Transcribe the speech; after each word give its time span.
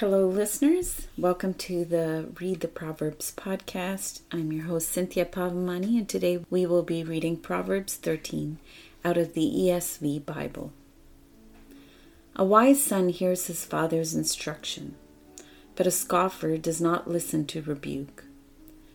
Hello, 0.00 0.26
listeners. 0.26 1.08
Welcome 1.18 1.52
to 1.68 1.84
the 1.84 2.30
Read 2.40 2.60
the 2.60 2.68
Proverbs 2.68 3.34
podcast. 3.36 4.22
I'm 4.32 4.50
your 4.50 4.64
host, 4.64 4.88
Cynthia 4.88 5.26
Pavamani, 5.26 5.98
and 5.98 6.08
today 6.08 6.42
we 6.48 6.64
will 6.64 6.82
be 6.82 7.04
reading 7.04 7.36
Proverbs 7.36 7.96
13 7.96 8.56
out 9.04 9.18
of 9.18 9.34
the 9.34 9.42
ESV 9.42 10.24
Bible. 10.24 10.72
A 12.34 12.46
wise 12.46 12.82
son 12.82 13.10
hears 13.10 13.48
his 13.48 13.66
father's 13.66 14.14
instruction, 14.14 14.94
but 15.76 15.86
a 15.86 15.90
scoffer 15.90 16.56
does 16.56 16.80
not 16.80 17.10
listen 17.10 17.44
to 17.48 17.60
rebuke. 17.60 18.24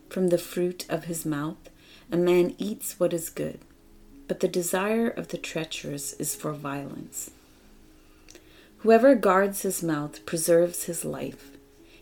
From 0.09 0.29
the 0.29 0.39
fruit 0.39 0.87
of 0.89 1.03
his 1.03 1.23
mouth, 1.23 1.69
a 2.11 2.17
man 2.17 2.55
eats 2.57 2.99
what 2.99 3.13
is 3.13 3.29
good, 3.29 3.59
but 4.27 4.39
the 4.39 4.47
desire 4.47 5.09
of 5.09 5.27
the 5.27 5.37
treacherous 5.37 6.13
is 6.13 6.33
for 6.33 6.51
violence. 6.53 7.29
Whoever 8.86 9.15
guards 9.15 9.63
his 9.63 9.81
mouth 9.81 10.23
preserves 10.27 10.83
his 10.83 11.04
life. 11.04 11.57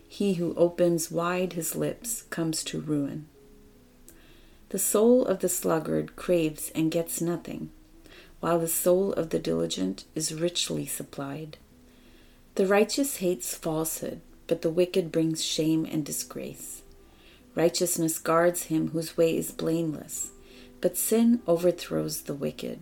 He 0.06 0.34
who 0.34 0.54
opens 0.54 1.10
wide 1.10 1.54
his 1.54 1.74
lips 1.74 2.24
comes 2.28 2.62
to 2.64 2.78
ruin. 2.78 3.26
The 4.68 4.78
soul 4.78 5.24
of 5.24 5.38
the 5.38 5.48
sluggard 5.48 6.14
craves 6.14 6.70
and 6.74 6.90
gets 6.90 7.22
nothing, 7.22 7.70
while 8.40 8.58
the 8.58 8.68
soul 8.68 9.14
of 9.14 9.30
the 9.30 9.38
diligent 9.38 10.04
is 10.14 10.34
richly 10.34 10.84
supplied. 10.84 11.56
The 12.56 12.66
righteous 12.66 13.16
hates 13.16 13.54
falsehood, 13.56 14.20
but 14.46 14.60
the 14.60 14.68
wicked 14.68 15.10
brings 15.10 15.42
shame 15.42 15.86
and 15.90 16.04
disgrace. 16.04 16.82
Righteousness 17.54 18.18
guards 18.18 18.64
him 18.64 18.90
whose 18.90 19.16
way 19.16 19.34
is 19.38 19.52
blameless, 19.52 20.32
but 20.82 20.98
sin 20.98 21.40
overthrows 21.46 22.20
the 22.24 22.34
wicked. 22.34 22.80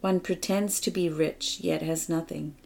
One 0.00 0.18
pretends 0.18 0.80
to 0.80 0.90
be 0.90 1.08
rich, 1.08 1.60
yet 1.60 1.82
has 1.82 2.08
nothing 2.08 2.56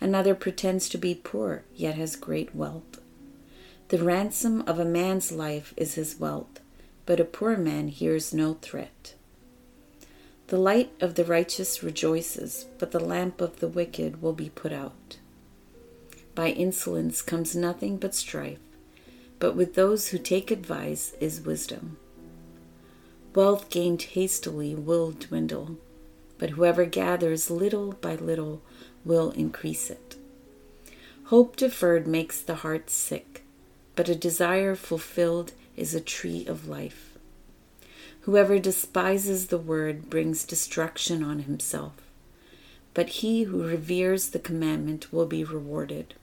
Another 0.00 0.34
pretends 0.34 0.88
to 0.90 0.98
be 0.98 1.14
poor, 1.14 1.64
yet 1.74 1.96
has 1.96 2.16
great 2.16 2.54
wealth. 2.54 3.00
The 3.88 4.02
ransom 4.02 4.62
of 4.66 4.78
a 4.78 4.84
man's 4.84 5.32
life 5.32 5.74
is 5.76 5.94
his 5.94 6.20
wealth, 6.20 6.60
but 7.06 7.20
a 7.20 7.24
poor 7.24 7.56
man 7.56 7.88
hears 7.88 8.34
no 8.34 8.54
threat. 8.54 9.14
The 10.48 10.58
light 10.58 10.92
of 11.00 11.14
the 11.14 11.24
righteous 11.24 11.82
rejoices, 11.82 12.66
but 12.78 12.90
the 12.90 13.00
lamp 13.00 13.40
of 13.40 13.60
the 13.60 13.68
wicked 13.68 14.22
will 14.22 14.32
be 14.32 14.50
put 14.50 14.72
out. 14.72 15.18
By 16.34 16.50
insolence 16.50 17.20
comes 17.20 17.56
nothing 17.56 17.96
but 17.96 18.14
strife, 18.14 18.60
but 19.38 19.56
with 19.56 19.74
those 19.74 20.08
who 20.08 20.18
take 20.18 20.50
advice 20.50 21.12
is 21.20 21.40
wisdom. 21.40 21.96
Wealth 23.34 23.68
gained 23.70 24.02
hastily 24.02 24.74
will 24.74 25.10
dwindle, 25.10 25.76
but 26.38 26.50
whoever 26.50 26.84
gathers 26.84 27.50
little 27.50 27.92
by 27.92 28.14
little 28.14 28.62
will 29.04 29.30
increase 29.32 29.90
it. 29.90 30.16
Hope 31.24 31.56
deferred 31.56 32.06
makes 32.06 32.40
the 32.40 32.56
heart 32.56 32.88
sick, 32.88 33.44
but 33.96 34.08
a 34.08 34.14
desire 34.14 34.74
fulfilled 34.74 35.52
is 35.76 35.94
a 35.94 36.00
tree 36.00 36.46
of 36.46 36.68
life. 36.68 37.18
Whoever 38.22 38.58
despises 38.58 39.46
the 39.46 39.58
word 39.58 40.08
brings 40.10 40.44
destruction 40.44 41.22
on 41.22 41.40
himself, 41.40 41.94
but 42.94 43.08
he 43.08 43.44
who 43.44 43.66
reveres 43.66 44.30
the 44.30 44.38
commandment 44.38 45.12
will 45.12 45.26
be 45.26 45.44
rewarded. 45.44 46.14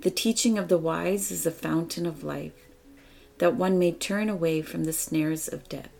The 0.00 0.10
teaching 0.10 0.58
of 0.58 0.68
the 0.68 0.78
wise 0.78 1.30
is 1.30 1.46
a 1.46 1.50
fountain 1.50 2.06
of 2.06 2.22
life, 2.22 2.66
that 3.38 3.54
one 3.54 3.78
may 3.78 3.92
turn 3.92 4.28
away 4.28 4.62
from 4.62 4.84
the 4.84 4.92
snares 4.92 5.48
of 5.48 5.68
death. 5.68 5.95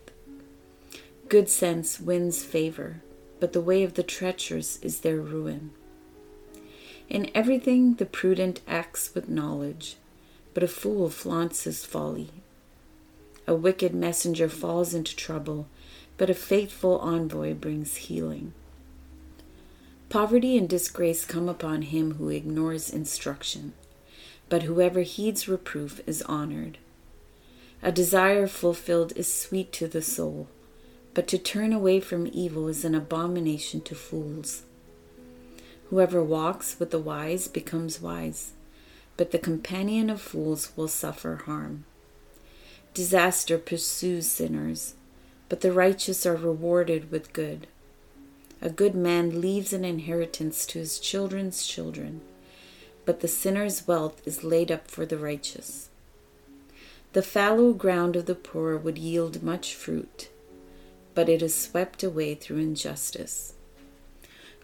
Good 1.28 1.48
sense 1.48 1.98
wins 1.98 2.44
favor, 2.44 3.02
but 3.40 3.52
the 3.52 3.60
way 3.60 3.82
of 3.82 3.94
the 3.94 4.04
treacherous 4.04 4.78
is 4.80 5.00
their 5.00 5.16
ruin. 5.16 5.72
In 7.08 7.30
everything 7.34 7.94
the 7.94 8.06
prudent 8.06 8.60
acts 8.68 9.12
with 9.12 9.28
knowledge, 9.28 9.96
but 10.54 10.62
a 10.62 10.68
fool 10.68 11.10
flaunts 11.10 11.64
his 11.64 11.84
folly. 11.84 12.30
A 13.46 13.56
wicked 13.56 13.92
messenger 13.92 14.48
falls 14.48 14.94
into 14.94 15.16
trouble, 15.16 15.66
but 16.16 16.30
a 16.30 16.34
faithful 16.34 16.98
envoy 17.00 17.54
brings 17.54 17.96
healing. 17.96 18.52
Poverty 20.08 20.56
and 20.56 20.68
disgrace 20.68 21.24
come 21.24 21.48
upon 21.48 21.82
him 21.82 22.14
who 22.14 22.28
ignores 22.28 22.88
instruction, 22.88 23.72
but 24.48 24.62
whoever 24.62 25.02
heeds 25.02 25.48
reproof 25.48 26.00
is 26.06 26.22
honored. 26.22 26.78
A 27.82 27.90
desire 27.90 28.46
fulfilled 28.46 29.12
is 29.16 29.32
sweet 29.32 29.72
to 29.72 29.88
the 29.88 30.02
soul, 30.02 30.48
but 31.16 31.26
to 31.26 31.38
turn 31.38 31.72
away 31.72 31.98
from 31.98 32.28
evil 32.30 32.68
is 32.68 32.84
an 32.84 32.94
abomination 32.94 33.80
to 33.80 33.94
fools. 33.94 34.64
Whoever 35.88 36.22
walks 36.22 36.78
with 36.78 36.90
the 36.90 36.98
wise 36.98 37.48
becomes 37.48 38.02
wise, 38.02 38.52
but 39.16 39.30
the 39.30 39.38
companion 39.38 40.10
of 40.10 40.20
fools 40.20 40.72
will 40.76 40.88
suffer 40.88 41.36
harm. 41.46 41.86
Disaster 42.92 43.56
pursues 43.56 44.26
sinners, 44.26 44.92
but 45.48 45.62
the 45.62 45.72
righteous 45.72 46.26
are 46.26 46.36
rewarded 46.36 47.10
with 47.10 47.32
good. 47.32 47.66
A 48.60 48.68
good 48.68 48.94
man 48.94 49.40
leaves 49.40 49.72
an 49.72 49.86
inheritance 49.86 50.66
to 50.66 50.80
his 50.80 50.98
children's 50.98 51.66
children, 51.66 52.20
but 53.06 53.20
the 53.20 53.28
sinner's 53.28 53.88
wealth 53.88 54.20
is 54.26 54.44
laid 54.44 54.70
up 54.70 54.86
for 54.86 55.06
the 55.06 55.16
righteous. 55.16 55.88
The 57.14 57.22
fallow 57.22 57.72
ground 57.72 58.16
of 58.16 58.26
the 58.26 58.34
poor 58.34 58.76
would 58.76 58.98
yield 58.98 59.42
much 59.42 59.74
fruit 59.74 60.28
but 61.16 61.30
it 61.30 61.42
is 61.42 61.54
swept 61.54 62.04
away 62.04 62.34
through 62.34 62.58
injustice. 62.58 63.54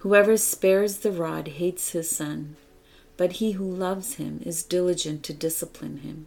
Whoever 0.01 0.37
spares 0.37 0.99
the 0.99 1.11
rod 1.11 1.49
hates 1.49 1.93
his 1.93 2.15
son, 2.15 2.57
but 3.17 3.33
he 3.33 3.53
who 3.53 3.65
loves 3.65 4.15
him 4.15 4.41
is 4.45 4.63
diligent 4.63 5.23
to 5.25 5.33
discipline 5.33 5.99
him. 5.99 6.27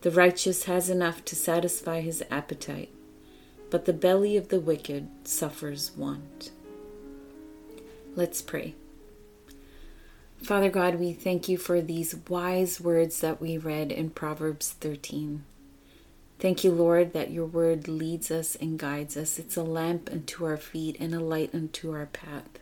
The 0.00 0.10
righteous 0.10 0.64
has 0.64 0.90
enough 0.90 1.24
to 1.26 1.36
satisfy 1.36 2.00
his 2.00 2.24
appetite, 2.28 2.90
but 3.70 3.84
the 3.84 3.92
belly 3.92 4.36
of 4.36 4.48
the 4.48 4.60
wicked 4.60 5.08
suffers 5.22 5.92
want. 5.96 6.50
Let's 8.16 8.42
pray. 8.42 8.74
Father 10.42 10.70
God, 10.70 10.96
we 10.96 11.12
thank 11.12 11.48
you 11.48 11.56
for 11.56 11.80
these 11.80 12.16
wise 12.28 12.80
words 12.80 13.20
that 13.20 13.40
we 13.40 13.58
read 13.58 13.92
in 13.92 14.10
Proverbs 14.10 14.72
13. 14.80 15.44
Thank 16.38 16.64
you, 16.64 16.72
Lord, 16.72 17.12
that 17.12 17.30
your 17.30 17.46
word 17.46 17.88
leads 17.88 18.30
us 18.30 18.56
and 18.56 18.78
guides 18.78 19.16
us. 19.16 19.38
It's 19.38 19.56
a 19.56 19.62
lamp 19.62 20.10
unto 20.12 20.44
our 20.44 20.56
feet 20.56 20.96
and 21.00 21.14
a 21.14 21.20
light 21.20 21.54
unto 21.54 21.92
our 21.92 22.06
path. 22.06 22.58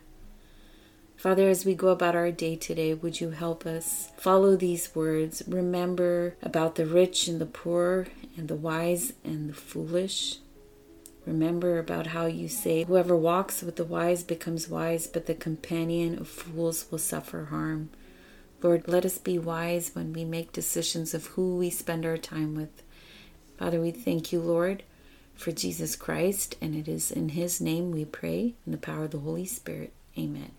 Father, 1.17 1.47
as 1.47 1.63
we 1.65 1.73
go 1.73 1.87
about 1.87 2.15
our 2.15 2.31
day 2.31 2.55
today, 2.55 2.93
would 2.93 3.21
you 3.21 3.31
help 3.31 3.65
us 3.65 4.09
follow 4.17 4.55
these 4.55 4.93
words? 4.93 5.41
Remember 5.47 6.35
about 6.41 6.75
the 6.75 6.85
rich 6.85 7.27
and 7.27 7.39
the 7.39 7.45
poor, 7.45 8.07
and 8.35 8.47
the 8.47 8.55
wise 8.55 9.13
and 9.23 9.49
the 9.49 9.53
foolish. 9.53 10.39
Remember 11.25 11.79
about 11.79 12.07
how 12.07 12.25
you 12.25 12.49
say, 12.49 12.83
Whoever 12.83 13.15
walks 13.15 13.61
with 13.61 13.77
the 13.77 13.85
wise 13.85 14.23
becomes 14.23 14.67
wise, 14.67 15.07
but 15.07 15.25
the 15.25 15.33
companion 15.33 16.19
of 16.19 16.27
fools 16.27 16.85
will 16.91 16.97
suffer 16.97 17.45
harm. 17.45 17.89
Lord, 18.61 18.87
let 18.87 19.05
us 19.05 19.17
be 19.17 19.39
wise 19.39 19.91
when 19.93 20.11
we 20.13 20.25
make 20.25 20.51
decisions 20.51 21.13
of 21.13 21.27
who 21.27 21.55
we 21.55 21.69
spend 21.69 22.05
our 22.05 22.17
time 22.17 22.55
with. 22.55 22.83
Father, 23.63 23.79
we 23.79 23.91
thank 23.91 24.33
you, 24.33 24.41
Lord, 24.41 24.83
for 25.35 25.53
Jesus 25.53 25.95
Christ, 25.95 26.57
and 26.59 26.75
it 26.75 26.85
is 26.85 27.09
in 27.09 27.29
his 27.29 27.61
name 27.61 27.91
we 27.91 28.03
pray, 28.03 28.55
in 28.65 28.73
the 28.73 28.77
power 28.77 29.05
of 29.05 29.11
the 29.11 29.19
Holy 29.19 29.45
Spirit. 29.45 29.93
Amen. 30.17 30.51